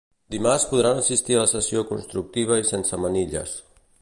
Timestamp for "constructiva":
1.93-2.61